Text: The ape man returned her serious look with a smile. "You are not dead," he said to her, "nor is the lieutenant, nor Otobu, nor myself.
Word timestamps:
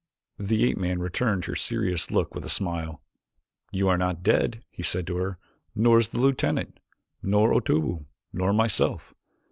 The 0.39 0.63
ape 0.65 0.77
man 0.79 0.99
returned 0.99 1.45
her 1.45 1.55
serious 1.55 2.09
look 2.09 2.33
with 2.33 2.43
a 2.43 2.49
smile. 2.49 3.03
"You 3.71 3.87
are 3.87 3.99
not 3.99 4.23
dead," 4.23 4.63
he 4.71 4.81
said 4.81 5.05
to 5.05 5.17
her, 5.17 5.37
"nor 5.75 5.99
is 5.99 6.09
the 6.09 6.19
lieutenant, 6.19 6.79
nor 7.21 7.53
Otobu, 7.53 8.05
nor 8.33 8.51
myself. 8.51 9.13